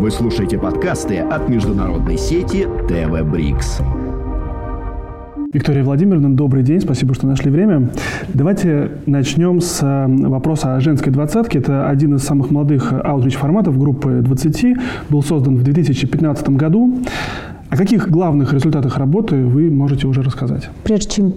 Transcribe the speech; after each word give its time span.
Вы 0.00 0.10
слушаете 0.10 0.56
подкасты 0.56 1.18
от 1.18 1.50
международной 1.50 2.16
сети 2.16 2.66
ТВ 2.88 3.22
Брикс. 3.30 3.82
Виктория 5.52 5.84
Владимировна, 5.84 6.34
добрый 6.34 6.62
день, 6.62 6.80
спасибо, 6.80 7.12
что 7.12 7.26
нашли 7.26 7.50
время. 7.50 7.90
Давайте 8.32 8.92
начнем 9.04 9.60
с 9.60 9.82
э, 9.82 10.06
вопроса 10.26 10.74
о 10.74 10.80
женской 10.80 11.12
двадцатке. 11.12 11.58
Это 11.58 11.86
один 11.86 12.14
из 12.14 12.22
самых 12.22 12.50
молодых 12.50 12.94
аутрич-форматов 12.94 13.78
группы 13.78 14.22
20, 14.22 14.78
был 15.10 15.22
создан 15.22 15.56
в 15.56 15.64
2015 15.64 16.48
году. 16.48 17.02
О 17.68 17.76
каких 17.76 18.08
главных 18.08 18.54
результатах 18.54 18.96
работы 18.96 19.44
вы 19.44 19.70
можете 19.70 20.06
уже 20.06 20.22
рассказать? 20.22 20.70
Прежде 20.82 21.10
чем 21.10 21.34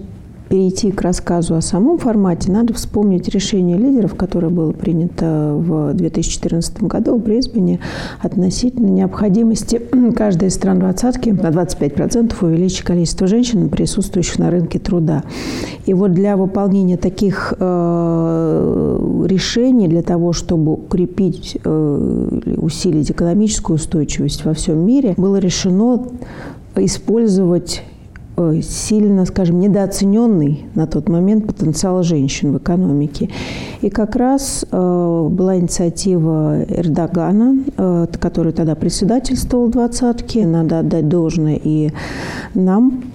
перейти 0.54 0.92
к 0.92 1.02
рассказу 1.02 1.56
о 1.56 1.60
самом 1.60 1.98
формате, 1.98 2.52
надо 2.52 2.74
вспомнить 2.74 3.28
решение 3.28 3.76
лидеров, 3.76 4.14
которое 4.14 4.50
было 4.50 4.70
принято 4.70 5.52
в 5.52 5.92
2014 5.94 6.80
году 6.84 7.16
в 7.16 7.24
Брисбене 7.24 7.80
относительно 8.20 8.86
необходимости 8.86 9.82
каждой 10.14 10.46
из 10.46 10.54
стран 10.54 10.78
двадцатки 10.78 11.30
на 11.30 11.48
25% 11.48 12.36
увеличить 12.40 12.82
количество 12.82 13.26
женщин, 13.26 13.68
присутствующих 13.68 14.38
на 14.38 14.52
рынке 14.52 14.78
труда. 14.78 15.24
И 15.86 15.92
вот 15.92 16.12
для 16.12 16.36
выполнения 16.36 16.98
таких 16.98 17.52
э, 17.58 19.24
решений, 19.26 19.88
для 19.88 20.02
того, 20.02 20.32
чтобы 20.32 20.74
укрепить 20.74 21.58
э, 21.64 22.40
усилить 22.58 23.10
экономическую 23.10 23.74
устойчивость 23.74 24.44
во 24.44 24.54
всем 24.54 24.86
мире, 24.86 25.14
было 25.16 25.38
решено 25.38 26.06
использовать 26.76 27.82
сильно, 28.62 29.24
скажем, 29.26 29.60
недооцененный 29.60 30.64
на 30.74 30.86
тот 30.86 31.08
момент 31.08 31.46
потенциал 31.46 32.02
женщин 32.02 32.52
в 32.52 32.58
экономике. 32.58 33.30
И 33.80 33.90
как 33.90 34.16
раз 34.16 34.64
э, 34.70 34.76
была 35.30 35.58
инициатива 35.58 36.64
Эрдогана, 36.68 37.58
э, 37.76 38.06
который 38.18 38.52
тогда 38.52 38.74
председательствовал 38.74 39.68
двадцатки. 39.68 40.38
Надо 40.38 40.80
отдать 40.80 41.08
должное 41.08 41.60
и 41.62 41.90
нам, 42.54 43.04
Э, 43.04 43.13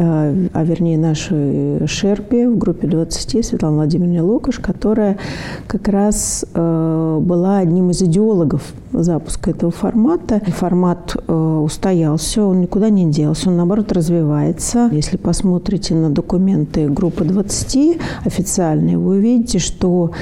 а 0.00 0.64
вернее 0.64 0.96
нашей 0.96 1.86
шерпе 1.86 2.48
в 2.48 2.56
группе 2.56 2.86
20, 2.86 3.44
Светлана 3.44 3.76
Владимировна 3.76 4.24
Лукаш, 4.24 4.60
которая 4.60 5.18
как 5.66 5.88
раз 5.88 6.44
э, 6.54 7.18
была 7.20 7.58
одним 7.58 7.90
из 7.90 8.00
идеологов 8.02 8.72
запуска 8.92 9.50
этого 9.50 9.72
формата. 9.72 10.40
Формат 10.46 11.16
э, 11.16 11.32
устоялся, 11.32 12.44
он 12.44 12.60
никуда 12.60 12.90
не 12.90 13.10
делся, 13.10 13.48
он 13.48 13.56
наоборот 13.56 13.90
развивается. 13.90 14.88
Если 14.92 15.16
посмотрите 15.16 15.94
на 15.94 16.10
документы 16.10 16.88
группы 16.88 17.24
20 17.24 17.98
официальные, 18.24 18.98
вы 18.98 19.16
увидите, 19.16 19.58
что 19.58 20.12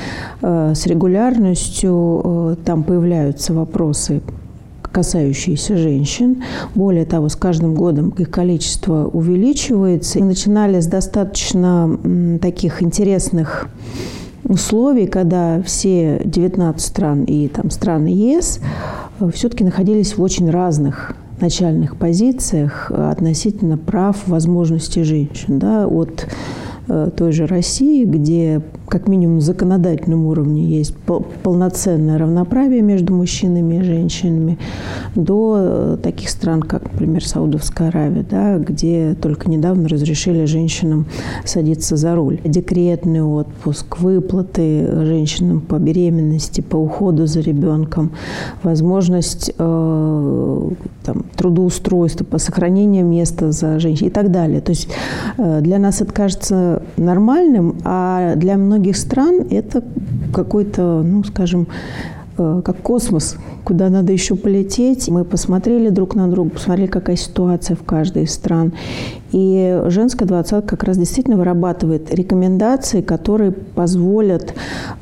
с 0.41 0.86
регулярностью 0.86 2.56
там 2.64 2.82
появляются 2.82 3.52
вопросы 3.52 4.22
касающиеся 4.97 5.77
женщин. 5.77 6.42
Более 6.75 7.05
того, 7.05 7.28
с 7.28 7.36
каждым 7.36 7.75
годом 7.75 8.14
их 8.16 8.30
количество 8.30 9.05
увеличивается. 9.06 10.19
Мы 10.20 10.28
начинали 10.28 10.80
с 10.80 10.86
достаточно 10.86 12.38
таких 12.41 12.83
интересных 12.83 13.69
условий, 14.44 15.06
когда 15.06 15.61
все 15.61 16.22
19 16.25 16.80
стран 16.80 17.25
и 17.25 17.48
там, 17.48 17.70
страны 17.70 18.08
ЕС 18.08 18.61
э, 19.20 19.30
все-таки 19.34 19.64
находились 19.64 20.16
в 20.16 20.22
очень 20.22 20.48
разных 20.48 21.14
начальных 21.42 21.97
позициях 21.97 22.91
относительно 22.91 23.77
прав, 23.77 24.16
возможностей 24.27 25.03
женщин. 25.03 25.58
Да, 25.58 25.86
от 25.86 26.27
Э, 26.27 26.66
той 26.87 27.33
же 27.33 27.47
России, 27.47 28.05
где 28.05 28.62
как 28.89 29.09
минимум 29.09 29.37
на 29.37 29.41
законодательном 29.41 30.27
уровне 30.27 30.65
есть 30.65 30.95
полноценное 31.43 32.19
равноправие 32.19 32.83
между 32.83 33.15
мужчинами 33.15 33.77
и 33.77 33.83
женщинами, 33.83 34.59
до 35.15 35.56
э, 35.59 35.97
таких 36.03 36.31
стран, 36.31 36.62
как, 36.62 36.84
например, 36.93 37.27
Саудовская 37.27 37.89
Аравия, 37.89 38.25
да, 38.28 38.59
где 38.59 39.17
только 39.20 39.51
недавно 39.51 39.89
разрешили 39.89 40.45
женщинам 40.45 41.06
садиться 41.44 41.97
за 41.97 42.15
руль. 42.15 42.38
Декретный 42.44 43.22
отпуск, 43.22 43.99
выплаты 43.99 45.05
женщинам 45.05 45.60
по 45.60 45.77
беременности, 45.77 46.60
по 46.60 46.77
уходу 46.77 47.27
за 47.27 47.41
ребенком, 47.41 48.12
возможность 48.62 49.53
э, 49.59 50.71
там, 51.05 51.25
трудоустройства, 51.37 52.25
по 52.25 52.39
сохранению 52.39 53.05
места 53.05 53.53
за 53.53 53.78
женщиной 53.81 54.09
и 54.09 54.12
так 54.12 54.31
далее. 54.31 54.60
То 54.60 54.71
есть 54.71 54.89
э, 55.39 55.60
для 55.60 55.78
нас 55.78 56.00
это 56.00 56.12
кажется 56.12 56.75
нормальным, 56.97 57.76
а 57.84 58.34
для 58.37 58.56
многих 58.56 58.97
стран 58.97 59.47
это 59.50 59.82
какой-то, 60.32 61.03
ну, 61.03 61.25
скажем, 61.25 61.66
э, 62.38 62.62
как 62.64 62.76
космос, 62.78 63.37
куда 63.64 63.88
надо 63.88 64.12
еще 64.12 64.37
полететь. 64.37 65.09
Мы 65.09 65.25
посмотрели 65.25 65.88
друг 65.88 66.15
на 66.15 66.28
друга, 66.28 66.50
посмотрели, 66.50 66.88
какая 66.88 67.16
ситуация 67.16 67.76
в 67.76 67.82
каждой 67.82 68.25
из 68.25 68.32
стран. 68.32 68.72
И 69.32 69.82
женская 69.88 70.25
двадцатка 70.25 70.76
как 70.76 70.84
раз 70.84 70.98
действительно 70.98 71.36
вырабатывает 71.36 72.15
рекомендации, 72.15 73.00
которые 73.00 73.50
позволят 73.53 74.54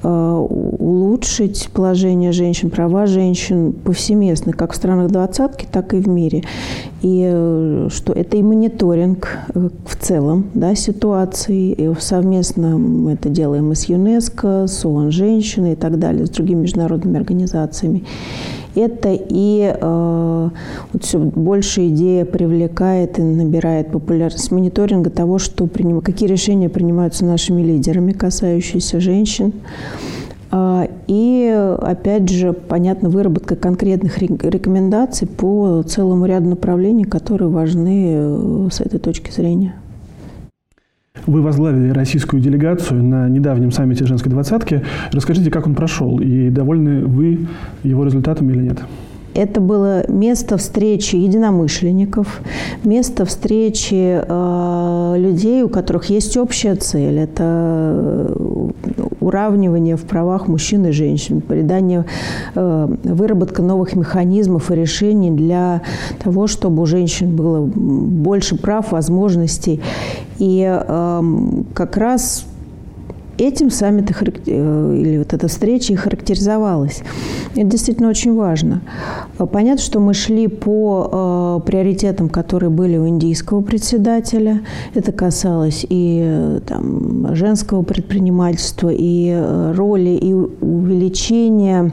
э, 0.02 0.08
улучшить 0.08 1.68
положение 1.72 2.32
женщин, 2.32 2.70
права 2.70 3.06
женщин 3.06 3.72
повсеместно, 3.72 4.52
как 4.52 4.72
в 4.72 4.76
странах 4.76 5.10
двадцатки, 5.10 5.66
так 5.70 5.94
и 5.94 5.98
в 5.98 6.08
мире. 6.08 6.42
И 7.04 7.22
э, 7.30 7.88
что 7.90 8.14
это 8.14 8.38
и 8.38 8.42
мониторинг 8.42 9.28
э, 9.54 9.68
в 9.86 9.96
целом 9.96 10.46
да, 10.54 10.74
ситуации. 10.74 11.72
И 11.72 11.92
совместно 12.00 12.78
мы 12.78 13.12
это 13.12 13.28
делаем 13.28 13.72
и 13.72 13.74
с 13.74 13.84
ЮНЕСКО, 13.84 14.66
с 14.66 14.86
ООН 14.86 15.10
«Женщины» 15.10 15.74
и 15.74 15.76
так 15.76 15.98
далее, 15.98 16.24
с 16.24 16.30
другими 16.30 16.62
международными 16.62 17.18
организациями 17.18 18.04
это 18.74 19.10
и 19.12 19.72
э, 19.72 20.50
вот 20.92 21.04
все 21.04 21.18
больше 21.18 21.88
идея 21.88 22.24
привлекает 22.24 23.18
и 23.18 23.22
набирает 23.22 23.92
популярность 23.92 24.50
мониторинга 24.50 25.10
того, 25.10 25.38
что 25.38 25.66
приним, 25.66 26.00
какие 26.00 26.28
решения 26.28 26.68
принимаются 26.68 27.24
нашими 27.24 27.62
лидерами, 27.62 28.12
касающиеся 28.12 29.00
женщин. 29.00 29.52
А, 30.56 30.86
и, 31.08 31.76
опять 31.80 32.28
же, 32.28 32.52
понятно, 32.52 33.08
выработка 33.08 33.56
конкретных 33.56 34.18
рекомендаций 34.18 35.26
по 35.26 35.82
целому 35.82 36.26
ряду 36.26 36.48
направлений, 36.48 37.02
которые 37.02 37.48
важны 37.48 38.14
э, 38.14 38.68
с 38.70 38.80
этой 38.80 39.00
точки 39.00 39.32
зрения. 39.32 39.74
Вы 41.26 41.42
возглавили 41.42 41.90
российскую 41.90 42.40
делегацию 42.40 43.02
на 43.02 43.28
недавнем 43.28 43.72
саммите 43.72 44.06
женской 44.06 44.30
двадцатки. 44.30 44.84
Расскажите, 45.10 45.50
как 45.50 45.66
он 45.66 45.74
прошел 45.74 46.20
и 46.20 46.50
довольны 46.50 47.04
вы 47.04 47.48
его 47.82 48.04
результатами 48.04 48.52
или 48.52 48.62
нет? 48.62 48.78
Это 49.34 49.60
было 49.60 50.08
место 50.08 50.56
встречи 50.56 51.16
единомышленников, 51.16 52.40
место 52.84 53.24
встречи 53.24 54.22
э, 54.22 55.14
людей, 55.18 55.62
у 55.62 55.68
которых 55.68 56.08
есть 56.08 56.36
общая 56.36 56.76
цель. 56.76 57.18
Это 57.18 57.42
э, 57.42 58.68
уравнивание 59.20 59.96
в 59.96 60.04
правах 60.04 60.46
мужчин 60.46 60.86
и 60.86 60.92
женщин, 60.92 61.40
придание, 61.40 62.04
э, 62.54 62.88
выработка 63.02 63.60
новых 63.62 63.96
механизмов 63.96 64.70
и 64.70 64.76
решений 64.76 65.32
для 65.32 65.82
того, 66.22 66.46
чтобы 66.46 66.82
у 66.82 66.86
женщин 66.86 67.34
было 67.34 67.60
больше 67.60 68.56
прав, 68.56 68.92
возможностей. 68.92 69.80
И 70.38 70.64
э, 70.64 71.22
как 71.74 71.96
раз 71.96 72.44
этим 73.38 73.70
саммит 73.70 74.10
э, 74.10 74.50
или 74.50 75.18
вот 75.18 75.32
эта 75.32 75.48
встреча 75.48 75.92
и 75.92 75.96
характеризовалась. 75.96 77.02
Это 77.54 77.66
действительно 77.66 78.08
очень 78.08 78.34
важно. 78.34 78.82
Понятно, 79.38 79.82
что 79.82 80.00
мы 80.00 80.14
шли 80.14 80.48
по 80.48 81.60
э, 81.62 81.66
приоритетам, 81.66 82.28
которые 82.28 82.70
были 82.70 82.96
у 82.96 83.08
индийского 83.08 83.60
председателя. 83.60 84.60
Это 84.94 85.12
касалось 85.12 85.84
и 85.88 86.20
э, 86.24 86.60
там, 86.66 87.34
женского 87.34 87.82
предпринимательства, 87.82 88.90
и 88.92 89.30
э, 89.34 89.72
роли, 89.72 90.10
и 90.10 90.32
увеличения 90.34 91.92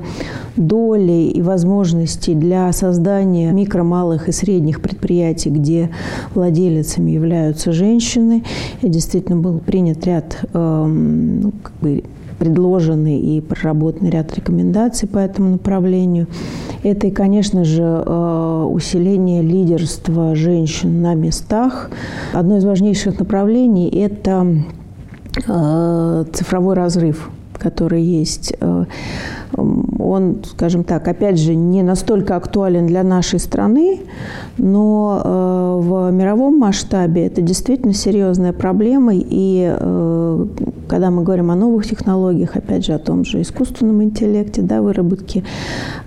доли 0.56 1.32
и 1.34 1.42
возможностей 1.42 2.36
для 2.36 2.72
создания 2.74 3.52
микро, 3.52 3.84
малых 3.84 4.28
и 4.28 4.32
средних 4.32 4.82
предприятий, 4.82 5.50
где 5.50 5.90
владелицами 6.34 7.12
являются 7.12 7.72
женщины. 7.72 8.44
И 8.82 8.90
действительно 8.90 9.38
был 9.38 9.60
принят 9.60 10.06
ряд 10.06 10.38
э, 10.54 10.86
ну, 11.32 11.52
как 11.64 11.74
бы 11.82 12.04
предложенный 12.40 13.20
и 13.20 13.40
проработанный 13.40 14.10
ряд 14.10 14.36
рекомендаций 14.36 15.08
по 15.08 15.20
этому 15.20 15.52
направлению. 15.52 16.26
Это 16.82 17.06
и, 17.06 17.12
конечно 17.12 17.64
же, 17.64 17.84
э, 17.84 18.68
усиление 18.68 19.44
лидерства 19.44 20.34
женщин 20.34 21.04
на 21.04 21.14
местах. 21.14 21.92
Одно 22.34 22.58
из 22.58 22.66
важнейших 22.66 23.20
направлений– 23.20 23.90
это 23.92 24.48
э, 25.48 26.26
цифровой 26.34 26.74
разрыв, 26.74 27.30
который 27.60 28.02
есть. 28.02 28.56
Он, 29.58 30.38
скажем 30.44 30.84
так, 30.84 31.08
опять 31.08 31.40
же, 31.40 31.56
не 31.56 31.84
настолько 31.84 32.36
актуален 32.36 32.88
для 32.88 33.04
нашей 33.04 33.40
страны, 33.40 34.02
но 34.58 35.22
э, 35.24 35.80
в 35.82 36.12
мировом 36.12 36.58
масштабе 36.58 37.26
это 37.28 37.42
действительно 37.42 37.94
серьезная 37.94 38.54
проблема. 38.54 39.14
И 39.16 39.74
э, 39.78 40.46
когда 40.88 41.12
мы 41.12 41.24
говорим 41.24 41.52
о 41.52 41.56
новых 41.56 41.88
технологиях, 41.88 42.56
опять 42.56 42.86
же, 42.86 42.94
о 42.94 43.00
том 43.00 43.26
же 43.26 43.42
искусственном 43.42 44.04
интеллекте, 44.04 44.62
да, 44.62 44.82
выработке, 44.82 45.44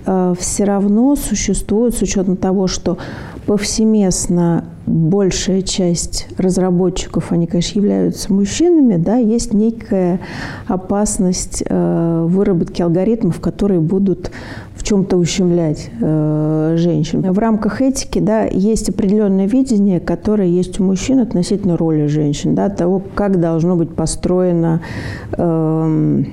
э, 0.07 0.35
все 0.39 0.65
равно 0.65 1.17
существует, 1.17 1.95
с 1.95 2.03
учетом 2.03 2.37
того, 2.37 2.67
что 2.67 2.99
повсеместно 3.47 4.65
большая 4.87 5.63
часть 5.63 6.29
разработчиков, 6.39 7.33
они, 7.33 7.47
конечно, 7.47 7.79
являются 7.79 8.33
мужчинами, 8.33 8.97
да, 8.97 9.17
есть 9.17 9.55
некая 9.55 10.21
опасность 10.67 11.63
выработки 11.71 12.83
алгоритмов, 12.83 13.34
которые 13.41 13.81
будут 13.81 14.31
в 14.75 14.83
чем-то 14.83 15.17
ущемлять 15.17 15.91
э, 16.01 16.75
женщин. 16.77 17.23
В 17.23 17.39
рамках 17.39 17.81
этики 17.81 18.19
да, 18.19 18.45
есть 18.45 18.89
определенное 18.89 19.47
видение, 19.47 20.01
которое 20.01 20.49
есть 20.49 20.81
у 20.81 20.85
мужчин 20.85 21.21
относительно 21.21 21.77
роли 21.77 22.07
женщин, 22.07 22.55
да, 22.55 22.69
того, 22.69 23.03
как 23.15 23.41
должно 23.41 23.77
быть 23.77 23.91
построено 23.95 24.81
э, 25.33 26.25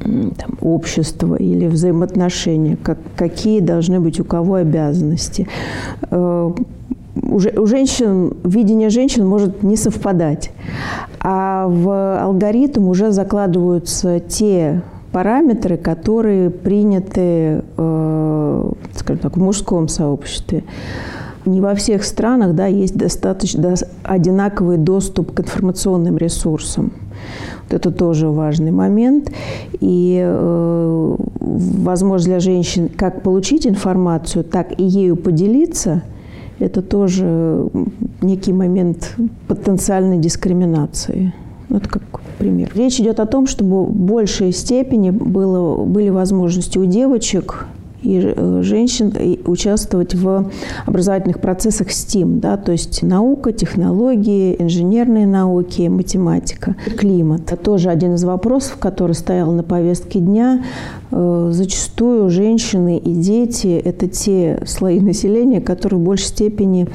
там, 0.00 0.58
общество 0.60 1.36
или 1.36 1.66
взаимоотношения, 1.66 2.76
как, 2.82 2.98
какие 3.16 3.60
должны 3.60 4.00
быть 4.00 4.20
у 4.20 4.24
кого 4.24 4.54
обязанности. 4.54 5.48
Э, 6.10 6.50
у, 7.22 7.36
у 7.36 7.66
женщин, 7.66 8.34
видение 8.44 8.90
женщин 8.90 9.26
может 9.26 9.62
не 9.62 9.76
совпадать. 9.76 10.50
А 11.20 11.66
в 11.66 12.20
алгоритм 12.20 12.88
уже 12.88 13.12
закладываются 13.12 14.20
те 14.20 14.82
параметры, 15.14 15.76
которые 15.76 16.50
приняты, 16.50 17.62
э, 17.76 18.72
скажем 18.96 19.22
так, 19.22 19.36
в 19.36 19.40
мужском 19.40 19.86
сообществе. 19.86 20.64
Не 21.46 21.60
во 21.60 21.76
всех 21.76 22.02
странах 22.02 22.54
да, 22.54 22.66
есть 22.66 22.96
достаточно 22.96 23.74
одинаковый 24.02 24.76
доступ 24.76 25.32
к 25.32 25.40
информационным 25.40 26.16
ресурсам. 26.16 26.92
Вот 27.62 27.74
это 27.74 27.92
тоже 27.92 28.28
важный 28.28 28.72
момент. 28.72 29.30
И 29.80 30.20
э, 30.20 31.16
возможность 31.40 32.26
для 32.26 32.40
женщин 32.40 32.88
как 32.88 33.22
получить 33.22 33.68
информацию, 33.68 34.42
так 34.42 34.78
и 34.80 34.84
ею 34.84 35.14
поделиться– 35.14 36.02
это 36.58 36.82
тоже 36.82 37.68
некий 38.20 38.52
момент 38.52 39.14
потенциальной 39.48 40.18
дискриминации. 40.18 41.32
Ну, 41.68 41.76
это 41.76 41.88
как 41.88 42.02
пример. 42.34 42.70
Речь 42.74 43.00
идет 43.00 43.20
о 43.20 43.26
том, 43.26 43.46
чтобы 43.46 43.84
в 43.84 43.92
большей 43.92 44.52
степени 44.52 45.10
было, 45.10 45.84
были 45.84 46.08
возможности 46.08 46.78
у 46.78 46.84
девочек 46.84 47.66
и 48.04 48.20
э, 48.22 48.60
женщин 48.62 49.12
участвовать 49.46 50.14
в 50.14 50.50
образовательных 50.86 51.40
процессах 51.40 51.88
STEAM, 51.88 52.38
да, 52.38 52.56
то 52.56 52.72
есть 52.72 53.02
наука, 53.02 53.52
технологии, 53.52 54.56
инженерные 54.58 55.26
науки, 55.26 55.88
математика, 55.88 56.76
климат. 56.96 57.52
Это 57.52 57.56
тоже 57.56 57.88
один 57.88 58.14
из 58.14 58.24
вопросов, 58.24 58.76
который 58.78 59.12
стоял 59.12 59.50
на 59.52 59.62
повестке 59.62 60.20
дня. 60.20 60.64
Э, 61.10 61.48
зачастую 61.52 62.28
женщины 62.30 62.98
и 62.98 63.14
дети– 63.14 63.80
это 63.84 64.06
те 64.06 64.62
слои 64.66 65.00
населения, 65.00 65.60
которые 65.60 65.98
в 65.98 66.04
большей 66.04 66.26
степени 66.26 66.88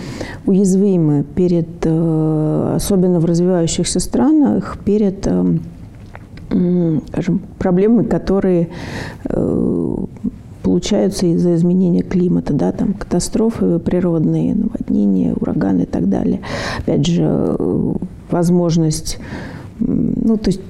уязвимы 0.46 1.26
перед, 1.36 1.68
э, 1.84 2.74
особенно 2.76 3.20
в 3.20 3.26
развивающихся 3.26 4.00
странах, 4.00 4.78
перед 4.86 5.28
скажем, 6.50 7.42
проблемы, 7.60 8.06
которые 8.06 8.70
получаются 10.62 11.26
из-за 11.28 11.56
изменения 11.56 12.02
климата, 12.02 12.54
да, 12.54 12.72
там 12.72 12.94
катастрофы 12.94 13.80
природные, 13.80 14.56
наводнения, 14.56 15.34
ураганы 15.34 15.84
и 15.84 15.86
так 15.86 16.10
далее. 16.10 16.42
Опять 16.80 17.06
же, 17.06 17.24
э, 17.24 17.94
возможность, 18.30 19.20
ну, 19.80 20.38
то 20.38 20.50
есть 20.50 20.62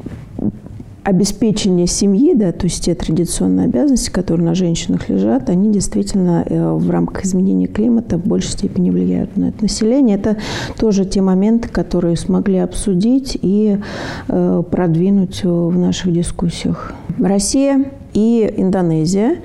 обеспечение 1.04 1.88
семьи, 1.88 2.34
да, 2.36 2.52
то 2.52 2.66
есть 2.66 2.86
те 2.86 2.94
традиционные 2.94 3.66
обязанности, 3.66 4.10
которые 4.10 4.46
на 4.46 4.54
женщинах 4.54 5.10
лежат, 5.10 5.50
они 5.50 5.72
действительно 5.72 6.44
э, 6.46 6.72
в 6.74 6.90
рамках 6.90 7.26
изменения 7.26 7.68
климата 7.68 8.18
в 8.18 8.26
большей 8.26 8.52
степени 8.52 8.92
влияют 8.92 9.36
на 9.36 9.46
это 9.46 9.64
население. 9.64 10.18
Это 10.18 10.38
тоже 10.78 11.06
те 11.06 11.22
моменты, 11.22 11.68
которые 11.68 12.16
смогли 12.16 12.58
обсудить 12.60 13.38
и 13.42 13.80
э, 14.28 14.64
продвинуть 14.70 15.44
в 15.44 15.78
наших 15.78 16.14
дискуссиях. 16.14 16.94
Россия 17.18 17.86
и 18.14 18.54
Индонезия. 18.58 19.38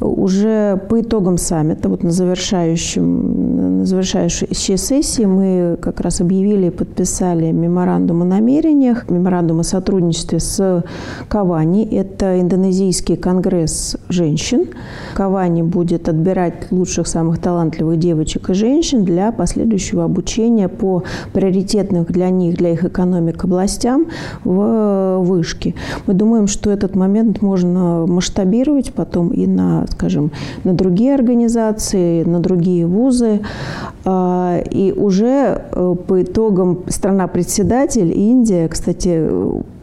Уже 0.00 0.80
по 0.88 1.00
итогам 1.00 1.36
саммита, 1.36 1.88
вот 1.88 2.02
на, 2.02 2.10
завершающем, 2.10 3.49
на 3.80 3.86
завершающей 3.86 4.76
сессии 4.76 5.24
мы 5.24 5.76
как 5.80 6.00
раз 6.00 6.20
объявили 6.20 6.66
и 6.66 6.70
подписали 6.70 7.50
меморандум 7.50 8.22
о 8.22 8.24
намерениях, 8.24 9.08
меморандум 9.08 9.60
о 9.60 9.62
сотрудничестве 9.62 10.38
с 10.40 10.84
Кавани. 11.28 11.84
Это 11.84 12.40
индонезийский 12.40 13.16
конгресс 13.16 13.96
женщин. 14.08 14.66
Кавани 15.14 15.62
будет 15.62 16.08
отбирать 16.08 16.70
лучших, 16.70 17.06
самых 17.06 17.38
талантливых 17.38 17.98
девочек 17.98 18.50
и 18.50 18.54
женщин 18.54 19.04
для 19.04 19.32
последующего 19.32 20.04
обучения 20.04 20.68
по 20.68 21.02
приоритетным 21.32 22.04
для 22.04 22.30
них, 22.30 22.56
для 22.56 22.72
их 22.72 22.84
экономик 22.84 23.44
областям 23.44 24.06
в 24.44 25.18
вышке. 25.20 25.74
Мы 26.06 26.14
думаем, 26.14 26.46
что 26.46 26.70
этот 26.70 26.94
момент 26.94 27.42
можно 27.42 28.06
масштабировать 28.06 28.92
потом 28.92 29.30
и 29.30 29.46
на 29.46 29.86
скажем, 29.88 30.32
на 30.64 30.74
другие 30.74 31.14
организации, 31.14 32.24
на 32.24 32.40
другие 32.40 32.86
вузы. 32.86 33.40
А, 34.04 34.62
и 34.70 34.92
уже 34.92 35.62
э, 35.72 35.94
по 36.06 36.22
итогам 36.22 36.84
страна-председатель, 36.88 38.12
Индия, 38.16 38.68
кстати, 38.68 39.28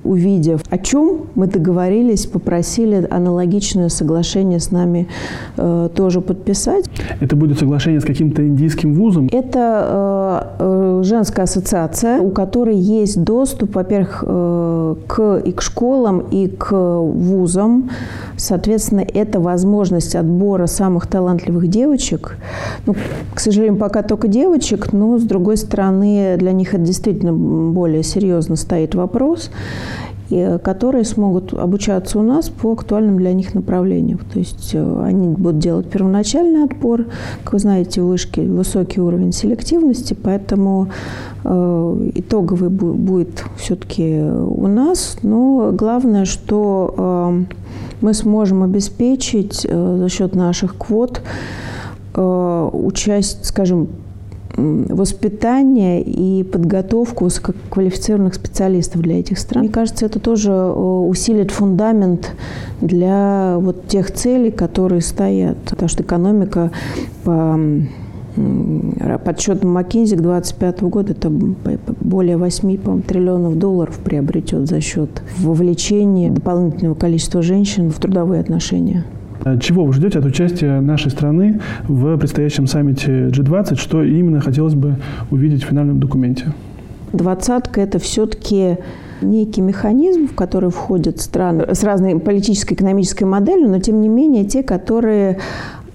увидев, 0.08 0.62
о 0.70 0.78
чем 0.78 1.28
мы 1.36 1.48
договорились, 1.48 2.26
попросили 2.26 3.08
аналогичное 3.10 3.90
соглашение 3.90 4.60
с 4.60 4.72
нами 4.72 5.08
э, 5.58 5.90
тоже 5.94 6.22
подписать. 6.22 6.86
Это 7.20 7.36
будет 7.36 7.60
соглашение 7.60 8.00
с 8.00 8.06
каким-то 8.06 8.48
индийским 8.48 8.94
вузом? 8.94 9.30
Это 9.32 10.48
э, 10.60 11.00
э, 11.00 11.02
женская 11.04 11.44
ассоциация, 11.44 12.20
у 12.22 12.32
которой 12.32 12.78
есть 12.78 13.22
доступ, 13.24 13.76
во-первых, 13.76 14.24
э, 14.26 14.96
к, 15.08 15.38
и 15.38 15.52
к 15.52 15.62
школам, 15.62 16.20
и 16.32 16.48
к 16.48 16.72
вузам. 16.72 17.90
Соответственно, 18.38 19.02
это 19.02 19.40
возможность 19.40 20.16
отбора 20.16 20.68
самых 20.68 21.08
талантливых 21.08 21.68
девочек. 21.68 22.38
Ну, 22.86 22.96
к 23.34 23.40
сожалению, 23.40 23.78
пока 23.78 24.04
только 24.04 24.28
девочек, 24.28 24.94
но, 24.94 25.18
с 25.18 25.24
другой 25.24 25.58
стороны, 25.58 26.36
для 26.38 26.52
них 26.52 26.74
это 26.74 26.84
действительно 26.84 27.34
более 27.34 28.04
серьезно 28.04 28.56
стоит 28.56 28.96
вопрос 28.96 29.50
которые 30.64 31.06
смогут 31.06 31.54
обучаться 31.54 32.20
у 32.20 32.24
нас 32.24 32.50
по 32.50 32.74
актуальным 32.74 33.18
для 33.18 33.34
них 33.34 33.54
направлениям. 33.54 34.20
То 34.32 34.40
есть 34.40 34.72
э, 34.74 35.02
они 35.04 35.30
будут 35.30 35.60
делать 35.60 35.90
первоначальный 35.90 36.64
отбор. 36.64 37.06
Как 37.44 37.54
вы 37.54 37.60
знаете, 37.60 38.02
вышки 38.02 38.42
высокий 38.42 39.00
уровень 39.00 39.32
селективности, 39.32 40.14
поэтому 40.22 40.90
э, 41.44 42.12
итоговый 42.16 42.70
будет 42.70 43.46
все-таки 43.58 44.20
у 44.22 44.68
нас. 44.68 45.18
Но 45.24 45.72
главное, 45.72 46.26
что 46.26 46.94
э, 46.98 47.44
мы 48.02 48.14
сможем 48.14 48.64
обеспечить 48.64 49.62
за 49.62 50.10
счет 50.10 50.36
наших 50.36 50.76
квот 50.76 51.22
участь, 52.16 53.46
скажем, 53.46 53.88
воспитание 54.58 56.02
и 56.02 56.44
подготовку 56.44 57.30
квалифицированных 57.70 58.34
специалистов 58.34 59.02
для 59.02 59.20
этих 59.20 59.38
стран. 59.38 59.64
Мне 59.64 59.72
кажется, 59.72 60.06
это 60.06 60.20
тоже 60.20 60.52
э, 60.52 60.72
усилит 60.74 61.52
фундамент 61.52 62.36
для 62.82 63.58
вот 63.60 63.88
тех 63.88 64.12
целей, 64.12 64.50
которые 64.52 65.02
стоят. 65.02 65.58
Потому 65.70 65.90
что 65.90 66.04
экономика 66.04 66.72
по 67.24 67.60
подсчетам 69.24 69.76
McKinsey 69.76 70.16
к 70.16 70.22
2025 70.22 70.84
году 70.84 71.12
это 71.12 71.30
более 71.30 72.38
8 72.38 72.78
по 72.78 73.00
триллионов 73.02 73.58
долларов 73.58 73.98
приобретет 74.04 74.68
за 74.68 74.80
счет 74.80 75.24
вовлечения 75.40 76.32
дополнительного 76.32 76.96
количества 76.96 77.42
женщин 77.42 77.90
в 77.90 78.00
трудовые 78.00 78.42
отношения. 78.42 79.06
Э, 79.46 79.58
чего 79.60 79.86
вы 79.86 79.94
ждете 79.94 80.20
от 80.20 80.26
участия 80.26 80.80
нашей 80.80 81.12
страны 81.12 81.60
в 81.88 82.18
предстоящем 82.18 82.68
саммите 82.68 83.28
G20? 83.28 83.76
Что 83.76 84.04
именно 84.04 84.42
хотелось 84.42 84.76
бы 84.76 84.96
увидеть 85.32 85.64
в 85.64 85.68
финальном 85.68 86.00
документе? 86.00 86.54
Двадцатка– 87.14 87.82
это 87.82 88.00
все-таки 88.00 88.78
некий 89.22 89.62
механизм, 89.62 90.28
в 90.28 90.36
который 90.36 90.70
входят 90.70 91.20
страны 91.20 91.74
с 91.74 91.84
разной 91.84 92.20
политической 92.20 92.74
экономической 92.74 93.24
моделью, 93.24 93.70
но 93.70 93.80
тем 93.80 94.02
не 94.02 94.10
менее 94.10 94.44
те, 94.44 94.62
которые 94.62 95.40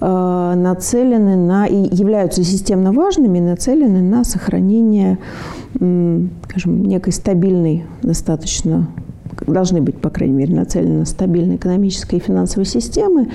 э, 0.00 0.54
нацелены 0.56 1.36
на 1.36 1.66
и 1.66 1.94
являются 1.94 2.42
системно 2.42 2.92
важными, 2.92 3.38
нацелены 3.38 4.00
на 4.00 4.24
сохранение, 4.24 5.18
скажем, 5.74 6.84
некой 6.84 7.12
стабильной 7.12 7.84
достаточно 8.02 8.88
должны 9.46 9.80
быть, 9.80 9.96
по 9.98 10.10
крайней 10.10 10.34
мере, 10.34 10.54
нацелены 10.54 11.00
на 11.00 11.04
стабильной 11.04 11.56
экономической 11.56 12.16
и 12.16 12.20
финансовой 12.20 12.66
системы. 12.66 13.28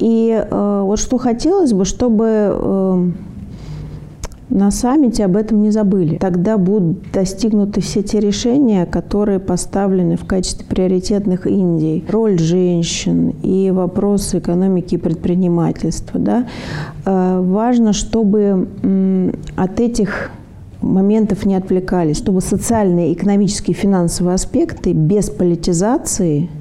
И 0.00 0.44
вот 0.50 0.98
что 0.98 1.18
хотелось 1.18 1.72
бы, 1.72 1.84
чтобы 1.84 3.12
на 4.50 4.70
саммите 4.70 5.24
об 5.24 5.36
этом 5.36 5.62
не 5.62 5.70
забыли. 5.70 6.16
Тогда 6.16 6.58
будут 6.58 7.10
достигнуты 7.12 7.80
все 7.80 8.02
те 8.02 8.20
решения, 8.20 8.86
которые 8.86 9.40
поставлены 9.40 10.16
в 10.16 10.24
качестве 10.26 10.66
приоритетных 10.66 11.46
Индии. 11.46 12.04
Роль 12.08 12.38
женщин 12.38 13.34
и 13.42 13.70
вопросы 13.70 14.38
экономики 14.38 14.94
и 14.94 14.98
предпринимательства. 14.98 16.20
Да? 16.20 16.46
Э, 17.04 17.40
важно, 17.40 17.92
чтобы 17.92 18.68
от 19.56 19.80
этих 19.80 20.30
моментов 20.84 21.46
не 21.46 21.54
отвлекались, 21.54 22.18
чтобы 22.18 22.40
социальные, 22.40 23.12
экономические, 23.12 23.74
финансовые 23.74 24.34
аспекты 24.34 24.92
без 24.92 25.30
политизации– 25.30 26.48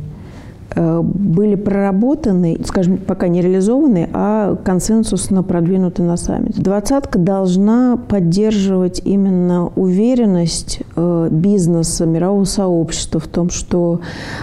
Э, 0.75 1.01
были 1.03 1.55
проработаны, 1.55 2.57
скажем, 2.65 2.97
пока 2.97 3.27
не 3.27 3.41
реализованы, 3.41 4.09
а 4.13 4.55
консенсусно 4.55 5.43
продвинуты 5.43 6.01
на 6.03 6.17
саммите. 6.17 6.61
Двадцатка 6.61 7.19
должна 7.19 7.97
поддерживать 7.97 9.01
именно 9.03 9.71
уверенность 9.75 10.81
э, 10.95 11.27
бизнеса, 11.31 12.05
мирового 12.05 12.45
сообщества 12.45 13.19
в 13.19 13.27
том, 13.27 13.49
что 13.49 14.01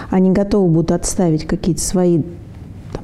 они 0.09 0.31
готовы 0.31 0.69
будут 0.69 0.91
отставить 0.91 1.45
какие-то 1.45 1.81
свои 1.81 2.21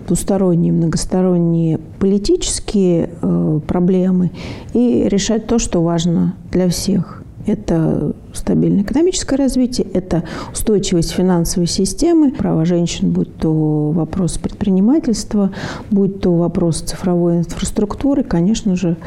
двусторонние, 0.08 0.74
многосторонние 0.74 1.80
политические 2.00 3.10
э, 3.22 3.60
проблемы 3.68 4.32
и 4.74 5.08
решать 5.08 5.48
то, 5.48 5.60
что 5.60 5.84
важно 5.84 6.36
для 6.52 6.70
всех. 6.70 7.24
Это 7.46 8.14
стабильное 8.34 8.84
экономическое 8.84 9.38
развитие, 9.38 9.88
это 9.94 10.24
устойчивость 10.52 11.12
финансовой 11.12 11.68
системы, 11.68 12.32
права 12.32 12.66
женщин, 12.66 13.12
будь 13.12 13.38
то 13.38 13.92
вопрос 13.92 14.38
предпринимательства, 14.38 15.52
будь 15.90 16.20
то 16.20 16.36
вопрос 16.36 16.82
цифровой 16.82 17.38
инфраструктуры, 17.38 18.24
конечно 18.24 18.76
же, 18.76 18.98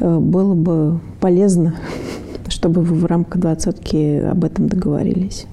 э, 0.00 0.18
было 0.18 0.54
бы 0.54 1.00
полезно, 1.20 1.76
чтобы 2.48 2.82
в 2.82 3.04
рамках 3.06 3.40
двадцатки 3.40 4.18
об 4.18 4.44
этом 4.44 4.68
договорились. 4.68 5.46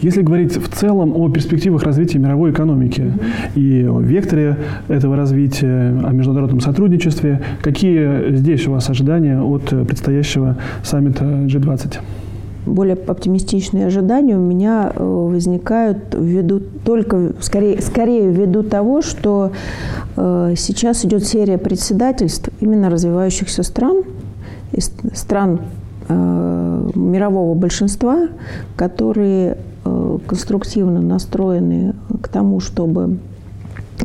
Если 0.00 0.22
говорить 0.22 0.56
в 0.56 0.68
целом 0.68 1.14
о 1.14 1.28
перспективах 1.28 1.82
развития 1.82 2.18
мировой 2.18 2.52
экономики 2.52 3.12
и 3.54 3.86
о 3.88 4.00
векторе 4.00 4.56
этого 4.88 5.16
развития, 5.16 5.94
о 6.04 6.12
международном 6.12 6.60
сотрудничестве, 6.60 7.40
какие 7.62 8.34
здесь 8.34 8.66
у 8.66 8.72
вас 8.72 8.88
ожидания 8.88 9.40
от 9.40 9.68
предстоящего 9.86 10.56
саммита 10.82 11.24
G20? 11.24 11.98
более 12.66 12.94
оптимистичные 12.94 13.86
ожидания 13.86 14.36
у 14.36 14.40
меня 14.40 14.92
э, 14.94 15.02
возникают 15.02 16.14
ввиду 16.14 16.60
только 16.84 17.32
скорее, 17.40 17.80
скорее 17.80 18.30
ввиду 18.30 18.62
того, 18.62 19.02
что 19.02 19.52
э, 20.16 20.54
сейчас 20.56 21.04
идет 21.04 21.24
серия 21.24 21.58
председательств 21.58 22.50
именно 22.60 22.90
развивающихся 22.90 23.62
стран, 23.62 24.02
стран 25.14 25.54
э, 25.54 25.79
мирового 26.10 27.54
большинства, 27.54 28.28
которые 28.76 29.56
Э, 29.82 30.18
конструктивно 30.26 31.00
настроены 31.00 31.94
к 32.22 32.28
тому, 32.28 32.60
чтобы 32.60 33.18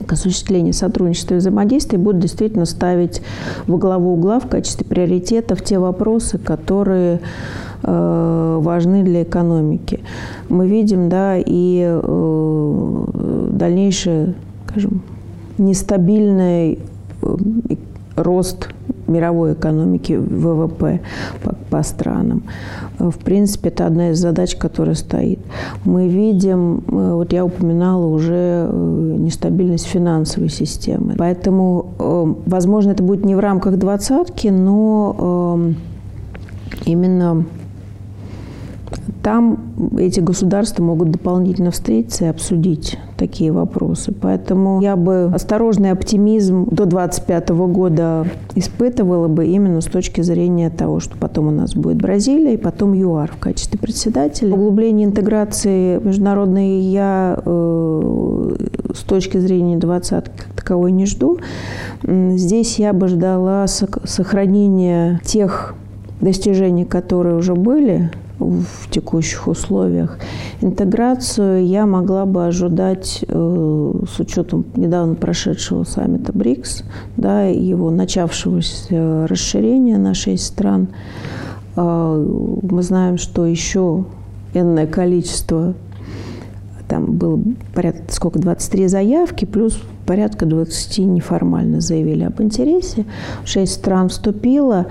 к 0.07 0.13
осуществлению 0.13 0.73
сотрудничества 0.73 1.35
и 1.35 1.37
взаимодействия 1.37 1.97
будут 1.97 2.21
действительно 2.21 2.65
ставить 2.65 3.21
во 3.67 3.77
главу 3.77 4.13
угла 4.13 4.39
в 4.39 4.47
качестве 4.47 4.85
приоритетов 4.85 5.61
те 5.63 5.77
вопросы, 5.77 6.37
которые 6.37 7.19
э, 7.83 8.59
важны 8.61 9.03
для 9.03 9.23
экономики. 9.23 9.99
Мы 10.47 10.67
видим, 10.67 11.09
да, 11.09 11.35
и 11.37 11.83
э, 11.85 13.05
дальнейшее, 13.51 14.33
скажем, 14.67 15.01
нестабильный 15.57 16.79
э, 17.21 17.35
рост 18.15 18.69
мировой 19.07 19.53
экономики 19.53 20.13
ВВП 20.13 21.01
по, 21.43 21.55
по 21.69 21.83
странам. 21.83 22.43
В 22.99 23.17
принципе, 23.17 23.69
это 23.69 23.85
одна 23.85 24.11
из 24.11 24.19
задач, 24.19 24.55
которая 24.55 24.95
стоит. 24.95 25.39
Мы 25.83 26.07
видим, 26.07 26.83
э, 26.87 27.13
вот 27.13 27.33
я 27.33 27.45
упоминала 27.45 28.05
уже 28.05 28.67
э, 28.69 29.15
нестабильность 29.19 29.85
финансовой 29.85 30.49
системы. 30.49 31.15
Поэтому, 31.17 31.87
э, 31.99 32.33
возможно, 32.45 32.91
это 32.91 33.03
будет 33.03 33.25
не 33.25 33.35
в 33.35 33.39
рамках 33.39 33.77
двадцатки, 33.77 34.47
но 34.47 35.55
эм, 35.55 35.75
именно 36.85 37.45
там 39.25 39.57
эти 39.97 40.19
государства 40.19 40.83
могут 40.83 41.09
дополнительно 41.09 41.71
встретиться 41.71 42.25
и 42.25 42.27
обсудить 42.27 42.99
такие 43.17 43.51
вопросы. 43.51 44.13
Поэтому 44.13 44.79
я 44.81 44.95
бы 44.95 45.31
осторожный 45.33 45.89
оптимизм 45.89 46.65
до 46.65 46.85
2025 46.85 47.49
года 47.49 48.27
испытывала 48.53 49.27
бы 49.27 49.47
именно 49.47 49.81
с 49.81 49.85
точки 49.85 50.21
зрения 50.21 50.69
того, 50.69 50.99
что 50.99 51.17
потом 51.17 51.47
у 51.47 51.51
нас 51.51 51.73
будет 51.73 51.97
Бразилия 51.97 52.53
и 52.53 52.57
потом 52.57 52.93
ЮАР 52.93 53.31
в 53.31 53.37
качестве 53.37 53.79
председателя. 53.79 54.53
Углубление 54.53 55.07
интеграции 55.07 55.97
международной 55.97 56.81
я 56.81 57.41
э, 57.43 58.55
с 58.93 58.99
точки 58.99 59.39
зрения 59.39 59.77
20 59.77 60.25
как 60.25 60.47
таковой 60.55 60.91
не 60.91 61.07
жду. 61.07 61.39
Здесь 62.03 62.77
я 62.77 62.93
бы 62.93 63.07
ждала 63.07 63.65
сохранения 63.65 65.19
тех 65.25 65.73
достижений, 66.21 66.85
которые 66.85 67.37
уже 67.37 67.55
были, 67.55 68.11
в 68.39 68.89
текущих 68.89 69.47
условиях. 69.47 70.19
Интеграцию 70.61 71.65
я 71.65 71.85
могла 71.85 72.25
бы 72.25 72.45
ожидать 72.45 73.23
э, 73.27 73.93
с 74.07 74.19
учетом 74.19 74.65
недавно 74.75 75.15
прошедшего 75.15 75.83
саммита 75.83 76.33
БРИКС, 76.33 76.83
да, 77.17 77.43
его 77.43 77.91
начавшегося 77.91 79.27
расширения 79.27 79.97
на 79.97 80.13
шесть 80.13 80.45
стран. 80.47 80.89
Э, 81.75 82.61
мы 82.61 82.83
знаем, 82.83 83.17
что 83.17 83.45
еще 83.45 84.05
энное 84.53 84.87
количество 84.87 85.73
там 86.95 87.17
было 87.17 87.37
порядка 87.73 88.03
сколько, 88.07 88.39
23 88.39 88.87
заявки, 88.87 89.43
плюс 89.43 89.77
порядка 90.05 90.45
20 90.45 90.99
неформально 90.99 91.81
заявили 91.81 92.23
об 92.23 92.41
интересе. 92.41 93.03
Шесть 93.43 93.73
стран 93.73 94.07
вступило. 94.07 94.85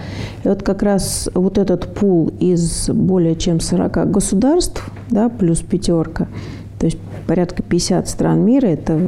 И 0.44 0.48
вот 0.48 0.62
как 0.62 0.82
раз 0.82 1.30
вот 1.32 1.56
этот 1.56 1.86
пул 1.94 2.30
из 2.40 2.90
более 2.90 3.36
чем 3.36 3.58
40 3.58 4.10
государств, 4.10 4.86
да, 5.08 5.30
плюс 5.30 5.60
пятерка, 5.60 6.28
то 6.78 6.84
есть 6.84 6.98
порядка 7.26 7.62
50 7.62 8.06
стран 8.06 8.44
мира, 8.44 8.66
это 8.66 9.00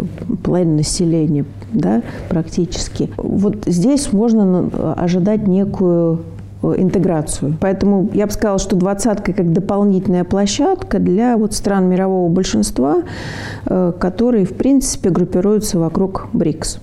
половина 0.43 0.76
населения, 0.76 1.45
да, 1.75 2.03
практически. 2.31 3.11
Вот 3.19 3.65
здесь 3.67 4.11
можно 4.11 4.95
ожидать 4.97 5.47
некую 5.47 6.21
интеграцию. 6.63 7.57
Поэтому 7.61 8.09
я 8.13 8.27
бы 8.27 8.33
сказала, 8.33 8.59
что 8.59 8.77
двадцатка 8.77 9.33
как 9.33 9.53
дополнительная 9.53 10.25
площадка 10.25 10.99
для 10.99 11.37
вот 11.37 11.55
стран 11.55 11.89
мирового 11.89 12.29
большинства, 12.29 13.03
э, 13.67 13.93
которые, 13.99 14.45
в 14.45 14.57
принципе, 14.57 15.11
группируются 15.11 15.79
вокруг 15.79 16.29
БРИКС. 16.33 16.79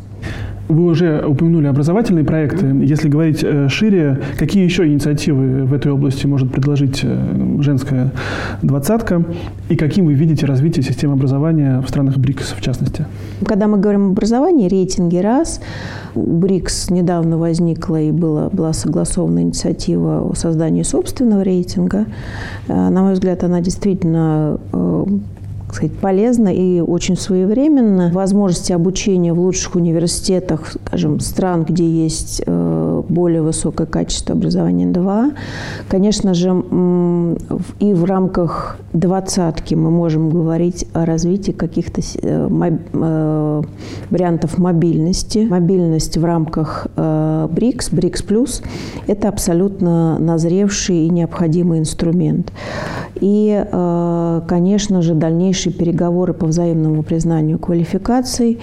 Вы 0.70 0.86
уже 0.86 1.26
упомянули 1.26 1.68
образовательные 1.68 2.24
проекты. 2.24 2.66
Если 2.84 3.10
говорить 3.10 3.44
э, 3.44 3.68
шире, 3.68 4.22
какие 4.38 4.64
еще 4.64 4.88
инициативы 4.88 5.66
в 5.66 5.74
этой 5.74 5.92
области 5.92 6.26
может 6.26 6.52
предложить 6.52 7.02
э, 7.04 7.58
женская 7.60 8.12
двадцатка? 8.62 9.24
И 9.68 9.76
каким 9.76 10.06
вы 10.06 10.14
видите 10.14 10.46
развитие 10.46 10.84
системы 10.84 11.14
образования 11.14 11.82
в 11.82 11.90
странах 11.90 12.18
БРИКС 12.18 12.54
в 12.58 12.62
частности? 12.62 13.06
Когда 13.46 13.68
мы 13.68 13.78
говорим 13.78 14.06
об 14.08 14.12
образовании, 14.14 14.70
рейтинги 14.70 15.18
раз. 15.18 15.60
У 16.16 16.38
БРИКС 16.38 16.92
недавно 16.92 17.38
возникла 17.38 18.02
и 18.02 18.12
была, 18.12 18.50
была 18.50 18.72
согласована 18.72 19.42
инициатива 19.42 20.30
о 20.30 20.34
создании 20.34 20.84
собственного 20.84 21.42
рейтинга. 21.42 22.06
Э, 22.70 22.90
на 22.90 23.02
мой 23.02 23.14
взгляд, 23.14 23.44
она 23.44 23.60
действительно 23.60 24.60
сказать, 25.74 25.96
полезно 25.98 26.54
и 26.54 26.80
очень 26.80 27.18
своевременно. 27.18 28.12
Возможности 28.14 28.72
обучения 28.72 29.34
в 29.34 29.40
лучших 29.40 29.76
университетах, 29.76 30.76
скажем, 30.88 31.20
стран, 31.20 31.64
где 31.64 31.88
есть 31.88 32.42
э, 32.46 32.93
более 33.10 33.42
высокое 33.42 33.88
качество 33.88 34.36
образования 34.36 34.88
2. 34.88 35.32
Конечно 35.88 36.34
же, 36.34 36.50
и 37.80 37.94
в 37.94 38.04
рамках 38.06 38.78
двадцатки 38.94 39.76
мы 39.76 39.92
можем 39.92 40.30
говорить 40.30 40.86
о 40.94 41.06
развитии 41.06 41.52
каких-то 41.52 42.02
э, 42.02 42.50
э, 42.94 43.62
вариантов 44.10 44.58
мобильности. 44.58 45.48
Мобильность 45.50 46.18
в 46.18 46.26
рамках 46.26 46.88
БРИКС, 46.96 47.92
БРИКС 47.92 48.22
плюс– 48.24 48.62
это 49.08 49.30
абсолютно 49.30 50.20
назревший 50.20 51.06
и 51.06 51.10
необходимый 51.10 51.80
инструмент. 51.80 52.52
И, 53.16 53.64
конечно 54.48 55.02
же, 55.02 55.14
дальнейшие 55.14 55.72
переговоры 55.72 56.34
по 56.34 56.48
взаимному 56.48 57.04
признанию 57.04 57.60
квалификаций, 57.60 58.60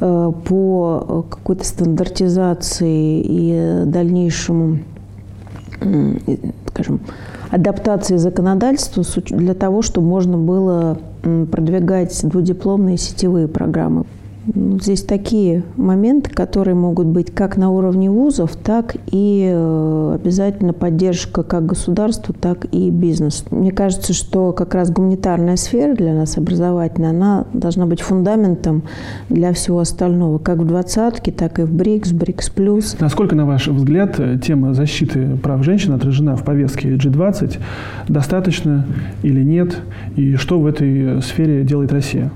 э, 0.00 0.32
по 0.44 1.26
какой-то 1.28 1.64
стандартизации 1.64 3.22
и 3.24 3.71
дальнейшему, 3.86 4.78
скажем, 6.68 7.00
адаптации 7.50 8.16
законодательства 8.16 9.04
для 9.36 9.54
того, 9.54 9.82
чтобы 9.82 10.06
можно 10.06 10.38
было 10.38 10.98
продвигать 11.22 12.18
двудипломные 12.22 12.96
сетевые 12.96 13.48
программы. 13.48 14.04
Здесь 14.44 15.02
такие 15.04 15.62
моменты, 15.76 16.30
которые 16.30 16.74
могут 16.74 17.06
быть 17.06 17.32
как 17.32 17.56
на 17.56 17.70
уровне 17.70 18.10
вузов, 18.10 18.56
так 18.56 18.96
и 19.12 19.48
э, 19.48 20.18
обязательно 20.20 20.72
поддержка 20.72 21.44
как 21.44 21.66
государства, 21.66 22.34
так 22.34 22.66
и 22.72 22.90
бизнеса. 22.90 23.44
Мне 23.50 23.70
кажется, 23.70 24.12
что 24.12 24.52
как 24.52 24.74
раз 24.74 24.90
гуманитарная 24.90 25.54
сфера 25.54 25.94
для 25.94 26.12
нас 26.12 26.38
образовательная, 26.38 27.10
она 27.10 27.44
должна 27.52 27.86
быть 27.86 28.00
фундаментом 28.00 28.82
для 29.28 29.52
всего 29.52 29.78
остального, 29.78 30.38
как 30.38 30.58
в 30.58 30.66
двадцатке, 30.66 31.30
так 31.30 31.60
и 31.60 31.62
в 31.62 31.72
БРИКС, 31.72 32.10
БРИКС 32.12 32.50
плюс. 32.50 32.96
Насколько, 32.98 33.36
на 33.36 33.46
ваш 33.46 33.68
взгляд, 33.68 34.18
тема 34.42 34.74
защиты 34.74 35.36
прав 35.40 35.62
женщин 35.62 35.92
отражена 35.92 36.36
в 36.36 36.44
повестке 36.44 36.96
G20? 36.96 37.58
Достаточно 38.08 38.86
или 39.22 39.44
нет? 39.44 39.78
И 40.16 40.34
что 40.34 40.58
в 40.58 40.66
этой 40.66 41.22
сфере 41.22 41.62
делает 41.62 41.92
Россия? 41.92 42.32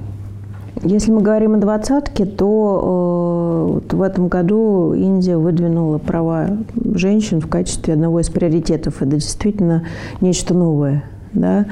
Если 0.82 1.10
мы 1.10 1.22
говорим 1.22 1.54
о 1.54 1.58
двадцатке, 1.58 2.26
то 2.26 3.70
э, 3.70 3.72
вот 3.72 3.92
в 3.92 4.02
этом 4.02 4.28
году 4.28 4.92
Индия 4.92 5.38
выдвинула 5.38 5.98
права 5.98 6.48
женщин 6.94 7.40
в 7.40 7.48
качестве 7.48 7.94
одного 7.94 8.20
из 8.20 8.28
приоритетов. 8.28 9.00
Это 9.00 9.12
действительно 9.12 9.84
нечто 10.20 10.52
новое. 10.52 11.04
Да? 11.32 11.66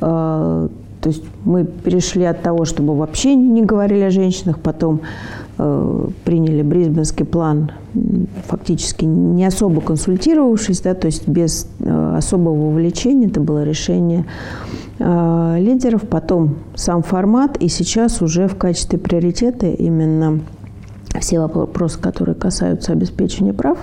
Э, 0.00 0.68
то 1.00 1.08
есть 1.08 1.22
мы 1.44 1.64
перешли 1.64 2.24
от 2.24 2.42
того, 2.42 2.64
чтобы 2.64 2.96
вообще 2.96 3.34
не 3.34 3.62
говорили 3.62 4.02
о 4.02 4.10
женщинах, 4.10 4.58
потом 4.58 5.00
приняли 6.24 6.62
Брисбенский 6.62 7.24
план, 7.24 7.72
фактически 8.46 9.04
не 9.04 9.44
особо 9.44 9.80
консультировавшись, 9.80 10.80
да, 10.80 10.94
то 10.94 11.06
есть 11.06 11.26
без 11.28 11.68
э, 11.80 12.14
особого 12.16 12.70
вовлечения. 12.70 13.28
Это 13.28 13.40
было 13.40 13.64
решение 13.64 14.24
Э, 15.02 15.56
лидеров, 15.58 16.02
потом 16.02 16.56
сам 16.74 17.02
формат, 17.02 17.56
и 17.56 17.68
сейчас 17.68 18.20
уже 18.20 18.48
в 18.48 18.56
качестве 18.56 18.98
приоритета 18.98 19.66
именно 19.66 20.40
все 21.20 21.38
вопросы, 21.38 22.00
которые 22.00 22.34
касаются 22.34 22.92
обеспечения 22.92 23.52
прав 23.52 23.78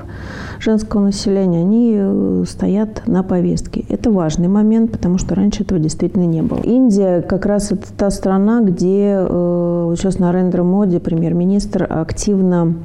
женского 0.60 1.01
населения, 1.01 1.60
они 1.60 1.96
э, 1.98 2.44
стоят 2.48 3.03
на 3.08 3.24
повестке. 3.24 3.86
Это 3.89 4.12
важный 4.12 4.48
момент, 4.48 4.91
потому 4.91 5.17
что 5.17 5.36
раньше 5.36 5.63
этого 5.63 5.79
действительно 5.79 6.25
не 6.25 6.41
было. 6.41 6.60
Индия 6.60 7.22
как 7.22 7.46
раз 7.46 7.72
это 7.72 7.88
та 7.96 8.10
страна, 8.10 8.62
где 8.62 9.17
э, 9.20 9.96
сейчас 9.98 10.20
Нарендра 10.20 10.63
Моди, 10.63 11.00
премьер-министр, 11.00 11.88
активно 11.89 12.75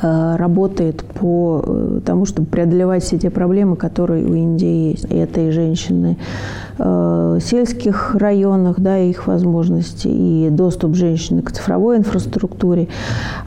работает 0.00 1.02
по 1.04 1.62
э, 1.64 2.00
тому, 2.04 2.24
чтобы 2.24 2.46
преодолевать 2.46 3.02
все 3.02 3.18
те 3.18 3.30
проблемы, 3.30 3.76
которые 3.76 4.24
у 4.26 4.34
Индии 4.34 4.90
есть. 4.90 5.04
И 5.10 5.16
это 5.16 5.40
и 5.40 5.50
женщины 5.50 6.16
в 6.78 7.38
э, 7.38 7.40
сельских 7.42 8.14
районах, 8.14 8.80
да, 8.80 8.98
их 8.98 9.26
возможности, 9.26 10.08
и 10.08 10.48
доступ 10.50 10.94
женщины 10.94 11.42
к 11.42 11.52
цифровой 11.52 11.98
инфраструктуре. 11.98 12.88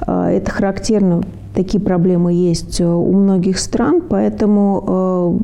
Это 0.05 0.51
характерно 0.51 1.23
Такие 1.53 1.79
проблемы 1.79 2.33
есть 2.33 2.81
у 2.81 3.11
многих 3.13 3.59
стран, 3.59 4.01
поэтому 4.01 5.37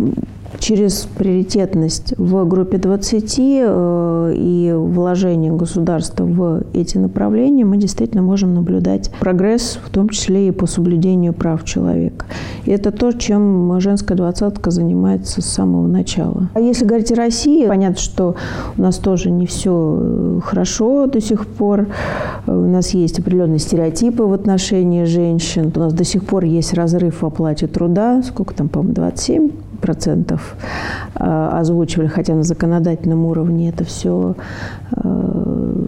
через 0.57 1.07
приоритетность 1.17 2.13
в 2.17 2.45
группе 2.45 2.77
20 2.77 3.35
э, 3.39 4.33
и 4.35 4.73
вложение 4.75 5.51
государства 5.53 6.23
в 6.23 6.63
эти 6.73 6.97
направления 6.97 7.65
мы 7.65 7.77
действительно 7.77 8.21
можем 8.21 8.53
наблюдать 8.53 9.11
прогресс, 9.19 9.79
в 9.83 9.89
том 9.89 10.09
числе 10.09 10.47
и 10.47 10.51
по 10.51 10.65
соблюдению 10.65 11.33
прав 11.33 11.63
человека. 11.63 12.25
И 12.65 12.71
это 12.71 12.91
то, 12.91 13.11
чем 13.11 13.79
женская 13.79 14.15
двадцатка 14.15 14.71
занимается 14.71 15.41
с 15.41 15.45
самого 15.45 15.87
начала. 15.87 16.49
А 16.53 16.59
если 16.59 16.85
говорить 16.85 17.11
о 17.11 17.15
России, 17.15 17.67
понятно, 17.67 17.99
что 17.99 18.35
у 18.77 18.81
нас 18.81 18.97
тоже 18.97 19.31
не 19.31 19.45
все 19.45 19.97
э, 19.99 20.39
хорошо 20.43 21.07
до 21.07 21.21
сих 21.21 21.45
пор. 21.45 21.87
У 22.47 22.51
нас 22.51 22.91
есть 22.91 23.19
определенные 23.19 23.59
стереотипы 23.59 24.23
в 24.23 24.33
отношении 24.33 25.03
женщин. 25.03 25.71
У 25.75 25.79
нас 25.79 25.93
до 25.93 26.03
сих 26.03 26.25
пор 26.25 26.45
есть 26.45 26.73
разрыв 26.73 27.21
в 27.21 27.25
оплате 27.25 27.67
труда. 27.67 28.21
Сколько 28.23 28.53
там, 28.55 28.69
по-моему, 28.69 28.93
27 28.93 29.51
процентов 29.79 30.55
э, 31.15 31.49
озвучивали, 31.53 32.07
хотя 32.07 32.35
на 32.35 32.43
законодательном 32.43 33.25
уровне 33.25 33.69
это 33.69 33.83
все 33.83 34.35
э, 34.91 35.85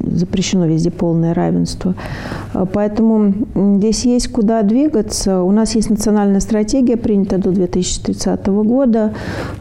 запрещено 0.00 0.66
везде 0.66 0.90
полное 0.90 1.34
равенство. 1.34 1.94
Э, 2.54 2.66
поэтому 2.72 3.34
здесь 3.76 4.04
есть 4.04 4.28
куда 4.28 4.62
двигаться. 4.62 5.42
У 5.42 5.50
нас 5.50 5.74
есть 5.74 5.90
национальная 5.90 6.40
стратегия, 6.40 6.96
принята 6.96 7.38
до 7.38 7.50
2030 7.50 8.46
года. 8.46 9.12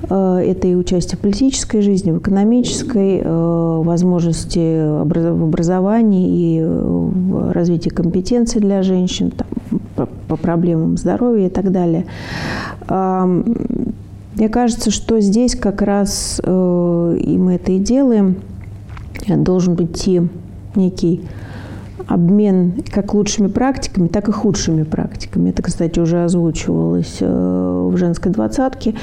Это 0.03 0.67
и 0.67 0.75
участие 0.75 1.17
в 1.17 1.21
политической 1.21 1.81
жизни, 1.81 2.11
в 2.11 2.19
экономической, 2.19 3.23
возможности 3.23 4.97
в 4.97 5.43
образовании 5.43 6.57
и 6.57 6.63
в 6.63 7.51
развитии 7.51 7.89
компетенций 7.89 8.61
для 8.61 8.83
женщин, 8.83 9.31
там, 9.31 9.47
по 10.27 10.37
проблемам 10.37 10.97
здоровья 10.97 11.47
и 11.47 11.49
так 11.49 11.71
далее. 11.71 12.05
Мне 12.87 14.49
кажется, 14.49 14.89
что 14.89 15.19
здесь 15.19 15.55
как 15.55 15.81
раз, 15.81 16.41
э, 16.43 17.17
и 17.19 17.37
мы 17.37 17.55
это 17.55 17.71
и 17.71 17.79
делаем, 17.79 18.37
должен 19.27 19.75
быть 19.75 20.09
некий 20.75 21.21
обмен 22.07 22.83
как 22.91 23.13
лучшими 23.13 23.47
практиками, 23.47 24.07
так 24.07 24.27
и 24.29 24.31
худшими 24.31 24.83
практиками. 24.83 25.51
Это, 25.51 25.61
кстати, 25.61 25.99
уже 25.99 26.23
озвучивалось 26.23 27.17
э, 27.19 27.89
в 27.91 27.95
женской 27.95 28.31
двадцатке, 28.31 28.95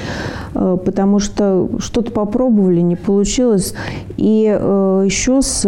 э, 0.53 0.77
потому 0.83 1.19
что 1.19 1.69
что-то 1.79 2.11
попробовали, 2.11 2.81
не 2.81 2.97
получилось. 2.97 3.73
И 4.17 4.43
еще 4.43 5.41
с 5.41 5.65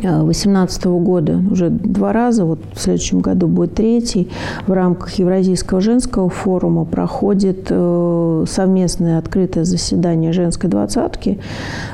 2018 0.00 0.84
года 0.84 1.40
уже 1.50 1.70
два 1.70 2.12
раза, 2.12 2.44
вот 2.44 2.60
в 2.72 2.80
следующем 2.80 3.20
году 3.20 3.48
будет 3.48 3.74
третий, 3.74 4.28
в 4.66 4.72
рамках 4.72 5.12
Евразийского 5.14 5.80
женского 5.80 6.28
форума 6.28 6.84
проходит 6.84 7.66
э, 7.70 8.44
совместное 8.48 9.18
открытое 9.18 9.64
заседание 9.64 10.32
женской 10.32 10.70
двадцатки. 10.70 11.38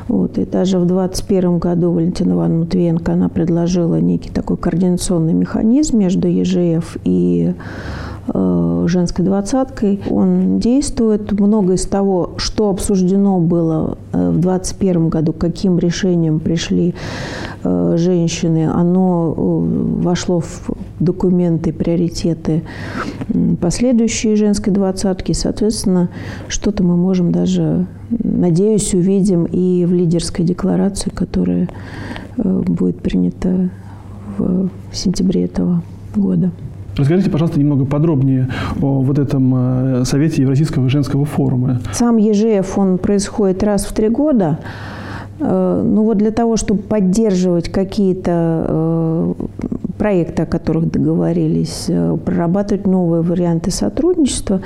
Вот, 0.08 0.38
и 0.38 0.44
даже 0.44 0.78
в 0.78 0.86
2021 0.86 1.58
году 1.58 1.92
Валентина 1.92 2.32
Ивановна 2.32 2.64
Матвиенко 2.64 3.12
она 3.12 3.28
предложила 3.28 3.96
некий 4.00 4.30
такой 4.30 4.56
координационный 4.56 5.32
механизм 5.32 5.98
между 5.98 6.28
ЕЖФ 6.28 6.96
и 7.04 7.54
женской 8.26 9.24
двадцаткой. 9.24 10.00
Он 10.10 10.58
действует. 10.58 11.32
Много 11.32 11.74
из 11.74 11.86
того, 11.86 12.34
что 12.36 12.70
обсуждено 12.70 13.38
было 13.38 13.98
э, 14.12 14.30
в 14.30 14.40
2021 14.40 15.08
году, 15.08 15.32
каким 15.32 15.78
решением 15.78 16.40
пришли 16.40 16.94
э, 17.62 17.94
женщины, 17.98 18.70
оно 18.72 19.34
вошло 19.36 20.40
в 20.40 20.70
документы, 21.00 21.72
приоритеты 21.72 22.62
последующие 23.60 24.36
женской 24.36 24.72
двадцатки. 24.72 25.32
Соответственно, 25.32 26.08
что-то 26.48 26.82
мы 26.82 26.96
можем 26.96 27.32
даже, 27.32 27.86
надеюсь, 28.10 28.94
увидим 28.94 29.44
и 29.44 29.84
в 29.84 29.92
лидерской 29.92 30.44
декларации, 30.44 31.10
которая 31.10 31.68
будет 32.36 33.00
принята 33.00 33.70
в 34.38 34.70
сентябре 34.92 35.44
этого 35.44 35.82
года. 36.14 36.50
Расскажите, 36.96 37.28
пожалуйста, 37.28 37.58
немного 37.58 37.84
подробнее 37.84 38.48
о 38.80 39.00
вот 39.00 39.18
этом 39.18 39.52
э, 40.00 40.04
Совете 40.04 40.42
Евразийского 40.42 40.88
женского 40.88 41.24
форума. 41.24 41.80
Сам 41.92 42.18
ЕЖФ, 42.18 42.78
он 42.78 42.98
происходит 42.98 43.64
раз 43.64 43.84
в 43.84 43.92
три 43.92 44.08
года. 44.08 44.60
Э, 45.40 45.82
ну 45.84 46.04
вот 46.04 46.18
для 46.18 46.30
того, 46.30 46.56
чтобы 46.56 46.82
поддерживать 46.82 47.68
какие-то 47.68 48.66
э, 48.68 49.34
проекты, 49.98 50.42
о 50.42 50.46
которых 50.46 50.90
договорились, 50.90 51.90
прорабатывать 52.24 52.86
новые 52.86 53.22
варианты 53.22 53.70
сотрудничества, 53.70 54.60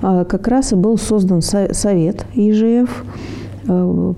как 0.00 0.48
раз 0.48 0.72
и 0.72 0.76
был 0.76 0.96
создан 0.96 1.42
совет 1.42 2.26
ЕЖФ. 2.34 3.04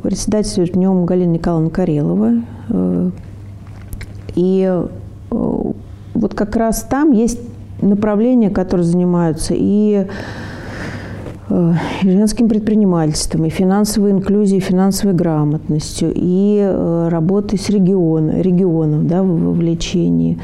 Председательствует 0.02 0.74
в 0.74 0.76
нем 0.76 1.06
Галина 1.06 1.32
Николаевна 1.32 1.70
Карелова. 1.70 2.34
И 4.34 4.82
вот 6.18 6.34
как 6.34 6.56
раз 6.56 6.82
там 6.82 7.12
есть 7.12 7.40
направления, 7.80 8.50
которые 8.50 8.84
занимаются 8.84 9.54
и 9.56 10.06
э, 11.48 11.72
и 12.02 12.10
женским 12.10 12.48
предпринимательством, 12.48 13.44
и 13.44 13.50
финансовой 13.50 14.10
инклюзией, 14.10 14.58
и 14.58 14.64
финансовой 14.64 15.14
грамотностью, 15.14 16.12
и 16.14 16.58
э, 16.60 17.08
работой 17.08 17.58
с 17.58 17.70
регион, 17.70 18.30
регионом 18.30 19.06
да, 19.06 19.22
в 19.22 19.26
вовлечении. 19.26 20.38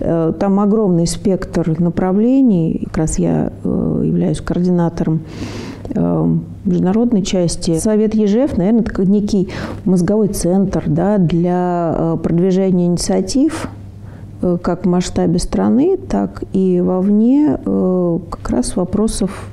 Э, 0.00 0.32
там 0.38 0.58
огромный 0.60 1.06
спектр 1.06 1.80
направлений. 1.80 2.82
Как 2.86 2.98
раз 2.98 3.18
я 3.18 3.52
являюсь 3.64 4.40
координатором 4.40 5.20
международной 6.64 7.22
части. 7.22 7.76
Совет 7.78 8.14
ЕЖФ, 8.14 8.56
наверное, 8.56 8.82
это 8.82 9.04
некий 9.04 9.48
мозговой 9.84 10.28
центр 10.28 10.84
да, 10.86 11.18
для 11.18 12.16
продвижения 12.22 12.86
инициатив 12.86 13.68
как 14.40 14.86
в 14.86 14.88
масштабе 14.88 15.38
страны, 15.38 15.96
так 15.96 16.44
и 16.52 16.80
вовне 16.80 17.58
э, 17.64 18.18
как 18.30 18.50
раз 18.50 18.76
вопросов 18.76 19.48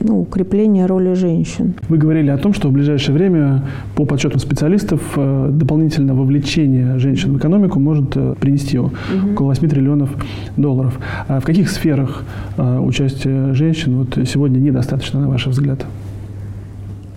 ну, 0.00 0.22
укрепление 0.22 0.86
роли 0.86 1.14
женщин. 1.14 1.74
Вы 1.88 1.96
говорили 1.96 2.30
о 2.30 2.38
том, 2.38 2.52
что 2.52 2.68
в 2.68 2.72
ближайшее 2.72 3.14
время, 3.14 3.62
по 3.94 4.04
подсчетам 4.04 4.40
специалистов, 4.40 5.00
э, 5.16 5.50
дополнительное 5.52 6.14
вовлечение 6.14 6.98
женщин 6.98 7.34
в 7.34 7.38
экономику 7.38 7.78
может 7.78 8.16
э, 8.16 8.34
принести 8.40 8.78
угу. 8.78 8.90
около 9.32 9.48
8 9.48 9.68
триллионов 9.68 10.10
долларов. 10.56 10.98
А 11.28 11.38
в 11.38 11.44
каких 11.44 11.70
сферах 11.70 12.24
участия 12.56 13.52
женщин 13.54 13.98
вот 13.98 14.26
сегодня 14.26 14.58
недостаточно, 14.58 15.20
на 15.20 15.28
ваш 15.28 15.46
взгляд? 15.46 15.86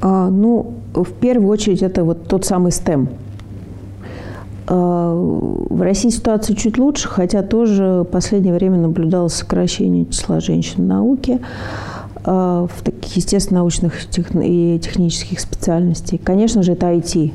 А, 0.02 0.30
ну, 0.30 0.76
в 0.94 1.12
первую 1.14 1.50
очередь, 1.50 1.82
это 1.82 2.04
вот 2.04 2.28
тот 2.28 2.46
самый 2.46 2.70
STEM– 2.70 3.08
в 4.68 5.82
России 5.82 6.10
ситуация 6.10 6.56
чуть 6.56 6.78
лучше, 6.78 7.08
хотя 7.08 7.44
тоже 7.44 8.02
в 8.02 8.06
последнее 8.06 8.54
время 8.54 8.78
наблюдалось 8.78 9.34
сокращение 9.34 10.06
числа 10.08 10.40
женщин 10.40 10.86
в 10.86 10.88
науке 10.88 11.40
а, 12.24 12.68
в 12.68 12.84
таких 12.84 13.16
естественно-научных 13.16 13.94
и 14.44 14.80
технических 14.84 15.40
специальностей. 15.40 16.18
Конечно 16.18 16.64
же, 16.64 16.72
это 16.72 16.88
IT. 16.88 17.32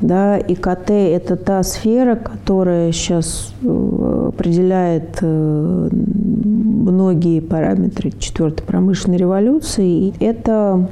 Да, 0.00 0.38
ИКТ– 0.38 0.90
это 0.90 1.36
та 1.36 1.62
сфера, 1.62 2.16
которая 2.16 2.92
сейчас 2.92 3.54
э, 3.62 4.28
определяет 4.28 5.18
э, 5.22 5.88
многие 5.92 7.40
параметры 7.40 8.10
четвертой 8.18 8.66
промышленной 8.66 9.16
революции. 9.16 10.08
И 10.08 10.14
это 10.20 10.88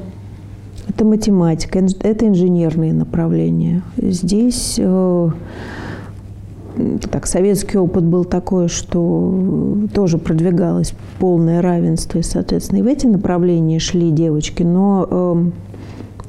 это 0.95 1.05
математика, 1.05 1.85
это 2.01 2.27
инженерные 2.29 2.93
направления. 2.93 3.83
Здесь 3.97 4.77
э, 4.79 5.31
так, 7.11 7.27
советский 7.27 7.79
опыт 7.79 8.05
был 8.05 8.25
такой, 8.25 8.69
что 8.69 9.79
тоже 9.93 10.19
продвигалось 10.19 10.95
полное 11.19 11.63
равенство, 11.63 12.19
и, 12.19 12.23
соответственно, 12.23 12.79
и 12.79 12.83
в 12.83 12.87
эти 12.87 13.07
направления 13.07 13.81
шли 13.81 14.11
девочки, 14.11 14.63
но 14.63 15.09
э, 15.11 15.51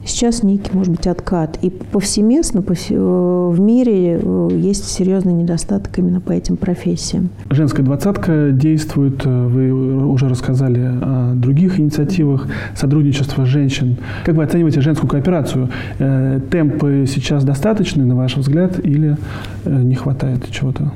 Сейчас 0.06 0.44
некий, 0.44 0.70
может 0.72 0.92
быть, 0.92 1.08
откат. 1.08 1.58
И 1.64 1.72
повсеместно 1.72 2.60
э, 2.60 2.94
в 2.94 3.60
мире 3.60 4.20
э, 4.22 4.50
есть 4.54 4.86
серьезный 4.86 5.34
недостаток 5.34 5.98
именно 5.98 6.22
по 6.22 6.32
этим 6.32 6.58
профессиям. 6.58 7.30
Женская 7.50 7.82
двадцатка 7.82 8.52
действует, 8.52 9.26
э, 9.26 9.48
вы 9.48 9.72
уже 10.08 10.30
рассказали 10.30 10.80
о 10.80 11.34
других 11.34 11.80
инициативах 11.80 12.48
сотрудничества 12.76 13.46
женщин. 13.46 13.98
Как 14.24 14.36
вы 14.36 14.44
оцениваете 14.44 14.82
женскую 14.82 15.10
кооперацию? 15.10 15.70
Темпы 15.98 17.06
сейчас 17.08 17.44
достаточны, 17.44 18.06
на 18.06 18.16
ваш 18.16 18.38
взгляд, 18.38 18.80
или 18.86 19.18
не 19.66 19.96
хватает 19.96 20.50
чего-то? 20.52 20.92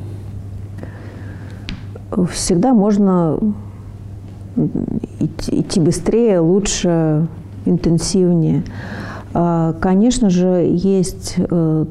Всегда 2.32 2.74
можно 2.74 3.40
идти 5.50 5.80
быстрее, 5.80 6.40
лучше, 6.40 7.28
интенсивнее. 7.66 8.64
А, 9.34 9.74
конечно 9.80 10.30
же, 10.30 10.68
есть 10.70 11.36
э, 11.38 11.86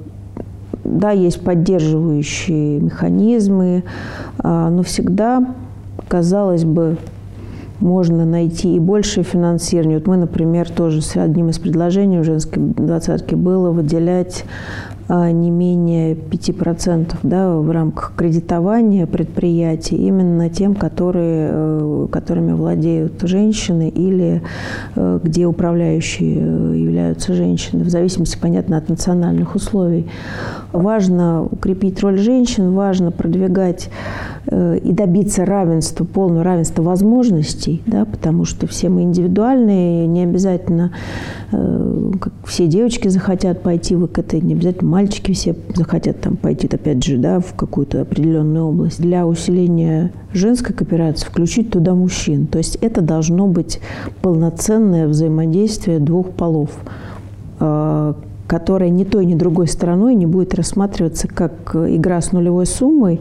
да, 0.89 1.11
есть 1.11 1.43
поддерживающие 1.43 2.81
механизмы, 2.81 3.85
а, 4.39 4.71
но 4.71 4.83
всегда, 4.83 5.55
казалось 6.09 6.65
бы, 6.65 6.97
можно 7.81 8.25
найти 8.25 8.75
и 8.75 8.81
большее 8.81 9.23
финансирование. 9.23 9.99
Вот 9.99 10.09
мы, 10.09 10.17
например, 10.17 10.69
тоже 10.69 11.01
с 11.01 11.17
одним 11.17 11.51
из 11.51 11.59
предложений 11.59 12.21
в 12.21 12.25
женской 12.25 12.61
двадцатке 12.61 13.37
было 13.37 13.71
выделять 13.71 14.45
не 15.09 15.51
менее 15.51 16.15
5% 16.15 17.17
да, 17.23 17.57
в 17.57 17.71
рамках 17.71 18.13
кредитования 18.15 19.07
предприятий 19.07 19.97
именно 19.97 20.51
тем, 20.51 20.75
которые, 20.75 21.49
э, 21.51 22.07
которыми 22.11 22.53
владеют 22.53 23.23
женщины 23.23 23.89
или 23.89 24.43
э, 24.97 25.21
где 25.23 25.47
управляющие 25.47 26.39
э, 26.39 26.77
являются 26.77 27.33
женщины, 27.33 27.85
в 27.85 27.89
зависимости, 27.89 28.39
понятно, 28.41 28.77
от 28.77 28.89
национальных 28.89 29.55
условий. 29.55 30.07
Важно 30.73 31.43
укрепить 31.45 32.01
роль 32.03 32.19
женщин, 32.19 32.73
важно 32.73 33.11
продвигать 33.11 33.89
и 34.51 34.93
добиться 34.93 35.45
равенства, 35.45 36.05
полного 36.05 36.43
равенства 36.43 36.83
возможностей, 36.83 37.83
да, 37.87 38.05
потому 38.05 38.45
что 38.45 38.67
все 38.67 38.89
мы 38.89 39.03
индивидуальные, 39.03 40.07
не 40.07 40.23
обязательно 40.23 40.93
как 41.51 42.33
все 42.45 42.67
девочки 42.67 43.09
захотят 43.09 43.63
пойти 43.63 43.95
в 43.95 44.07
ИКТ, 44.07 44.35
не 44.35 44.55
обязательно 44.55 44.91
мальчики 44.91 45.33
все 45.33 45.55
захотят 45.75 46.21
там 46.21 46.37
пойти, 46.37 46.69
опять 46.71 47.05
же, 47.05 47.17
да, 47.17 47.41
в 47.41 47.55
какую-то 47.55 48.03
определенную 48.03 48.67
область. 48.67 49.01
Для 49.01 49.27
усиления 49.27 50.13
женской 50.33 50.75
кооперации 50.75 51.27
включить 51.27 51.71
туда 51.71 51.95
мужчин. 51.95 52.47
То 52.47 52.59
есть 52.59 52.77
это 52.77 53.01
должно 53.01 53.47
быть 53.47 53.81
полноценное 54.23 55.09
взаимодействие 55.09 55.99
двух 55.99 56.31
полов, 56.31 56.71
а, 57.61 58.15
которая 58.49 58.89
ни 58.89 59.05
той, 59.05 59.27
ни 59.27 59.35
другой 59.35 59.69
стороной 59.69 60.15
не 60.15 60.27
будет 60.27 60.55
рассматриваться 60.55 61.29
как 61.29 61.77
игра 61.77 62.21
с 62.21 62.33
нулевой 62.33 62.67
суммой, 62.67 63.21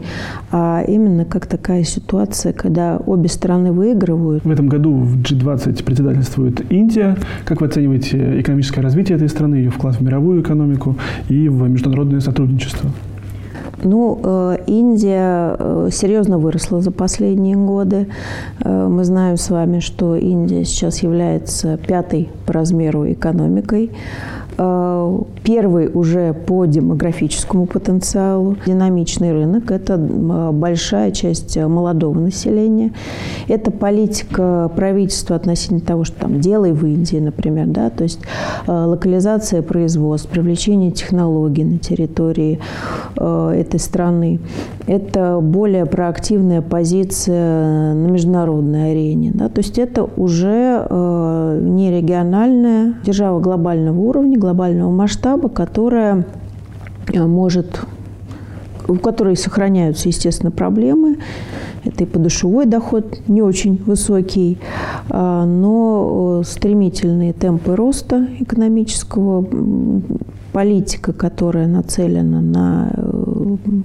а 0.50 0.82
именно 0.88 1.24
как 1.24 1.46
такая 1.46 1.84
ситуация, 1.84 2.52
когда 2.52 2.96
обе 2.96 3.28
стороны 3.28 3.70
выигрывают. 3.70 4.44
В 4.44 4.50
этом 4.50 4.68
году 4.68 4.94
в 4.94 5.20
G20 5.20 5.84
председательствует 5.84 6.72
Индия. 6.72 7.16
Как 7.44 7.60
вы 7.60 7.66
оцениваете 7.66 8.40
экономическое 8.40 8.80
развитие 8.80 9.16
этой 9.16 9.28
страны, 9.28 9.56
ее 9.56 9.70
вклад 9.70 9.96
в 9.96 10.00
мировую 10.02 10.42
экономику 10.42 10.96
и 11.28 11.48
в 11.48 11.68
международное 11.68 12.20
сотрудничество? 12.20 12.90
Ну, 13.82 14.18
э, 14.22 14.58
Индия 14.66 15.54
э, 15.58 15.88
серьезно 15.92 16.38
выросла 16.38 16.80
за 16.80 16.90
последние 16.90 17.56
годы. 17.56 18.08
Э, 18.64 18.88
мы 18.88 19.04
знаем 19.04 19.36
с 19.36 19.50
вами, 19.50 19.78
что 19.78 20.16
Индия 20.16 20.64
сейчас 20.64 21.02
является 21.02 21.76
пятой 21.76 22.28
по 22.46 22.52
размеру 22.54 23.10
экономикой. 23.10 23.90
Э, 24.58 25.18
первый 25.44 25.88
уже 25.92 26.34
по 26.34 26.66
демографическому 26.66 27.66
потенциалу. 27.66 28.56
Динамичный 28.66 29.32
рынок– 29.32 29.70
это 29.72 29.94
э, 29.94 30.50
большая 30.52 31.12
часть 31.12 31.56
молодого 31.56 32.18
населения. 32.18 32.92
Это 33.46 33.70
политика 33.70 34.70
правительства 34.74 35.36
относительно 35.36 35.80
того, 35.80 36.02
что 36.04 36.20
там 36.20 36.40
делай 36.40 36.72
в 36.72 36.84
Индии, 36.84 37.18
например, 37.18 37.66
да, 37.68 37.88
то 37.90 38.02
есть 38.02 38.18
э, 38.66 38.72
локализация 38.72 39.62
производств, 39.62 40.28
привлечение 40.28 40.90
технологий 40.90 41.64
на 41.64 41.78
территории 41.78 42.58
этой 43.16 43.80
страны. 43.80 44.40
Это 44.86 45.40
более 45.40 45.86
проактивная 45.86 46.62
позиция 46.62 47.94
на 47.94 48.06
международной 48.06 48.92
арене. 48.92 49.32
Да, 49.34 49.48
то 49.48 49.58
есть 49.58 49.78
это 49.78 50.08
уже 50.16 50.86
не 51.60 51.90
региональная 51.90 52.94
держава 53.04 53.40
глобального 53.40 53.98
уровня, 54.00 54.38
глобального 54.48 54.90
масштаба, 54.90 55.50
которая 55.50 56.24
э, 57.12 57.22
может 57.26 57.80
у 58.88 58.94
которой 58.94 59.36
сохраняются, 59.36 60.08
естественно, 60.08 60.50
проблемы. 60.50 61.18
Это 61.84 62.04
и 62.04 62.06
подушевой 62.06 62.64
доход 62.64 63.18
не 63.28 63.42
очень 63.42 63.76
высокий, 63.84 64.58
а, 65.10 65.44
но 65.44 66.40
э, 66.40 66.46
стремительные 66.46 67.34
темпы 67.34 67.76
роста 67.76 68.26
экономического, 68.40 69.46
политика, 70.52 71.12
которая 71.12 71.66
нацелена 71.66 72.40
на 72.40 72.90
э, 72.94 73.07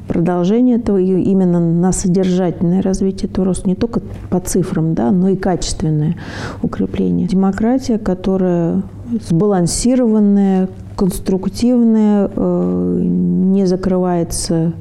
продолжение 0.07 0.77
этого, 0.77 0.97
именно 0.97 1.59
на 1.59 1.91
содержательное 1.91 2.81
развитие 2.81 3.29
этого 3.29 3.47
роста, 3.47 3.67
не 3.67 3.75
только 3.75 4.01
по 4.29 4.39
цифрам, 4.39 4.93
да, 4.93 5.11
но 5.11 5.29
и 5.29 5.35
качественное 5.35 6.15
укрепление. 6.61 7.27
Демократия, 7.27 7.97
которая 7.97 8.83
сбалансированная, 9.27 10.69
конструктивная, 10.95 12.29
э, 12.33 12.99
не 13.01 13.65
закрывается 13.65 14.73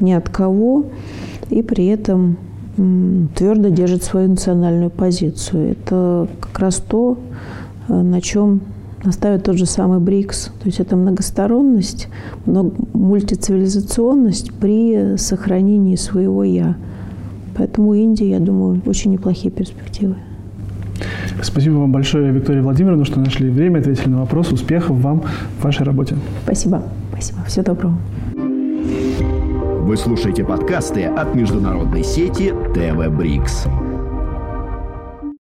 ни 0.00 0.12
от 0.12 0.28
кого 0.28 0.86
и 1.50 1.62
при 1.62 1.86
этом 1.86 2.36
твердо 3.34 3.68
держит 3.68 4.02
свою 4.02 4.28
национальную 4.30 4.90
позицию. 4.90 5.72
Это 5.72 6.28
как 6.40 6.58
раз 6.58 6.76
то, 6.76 7.16
э, 7.88 7.94
на 7.94 8.20
чем 8.20 8.60
наставит 9.06 9.44
тот 9.44 9.56
же 9.56 9.66
самый 9.66 10.00
БРИКС. 10.00 10.50
То 10.60 10.66
есть 10.66 10.80
это 10.80 10.96
многосторонность, 10.96 12.08
мультицивилизационность 12.44 14.52
при 14.52 15.16
сохранении 15.16 15.96
своего 15.96 16.44
«я». 16.44 16.76
Поэтому 17.56 17.94
Индия, 17.94 18.30
я 18.30 18.40
думаю, 18.40 18.82
очень 18.84 19.12
неплохие 19.12 19.50
перспективы. 19.50 20.16
Спасибо 21.42 21.74
вам 21.74 21.92
большое, 21.92 22.32
Виктория 22.32 22.62
Владимировна, 22.62 23.04
что 23.04 23.20
нашли 23.20 23.50
время, 23.50 23.78
ответили 23.78 24.08
на 24.08 24.20
вопрос. 24.20 24.52
Успехов 24.52 24.98
вам 24.98 25.22
в 25.58 25.64
вашей 25.64 25.84
работе. 25.84 26.16
Спасибо. 26.44 26.82
Спасибо. 27.12 27.38
Всего 27.46 27.64
доброго. 27.64 27.98
Вы 29.86 29.96
слушаете 29.96 30.44
подкасты 30.44 31.04
от 31.04 31.34
международной 31.34 32.02
сети 32.02 32.52
ТВ 32.74 33.16
Брикс. 33.16 33.66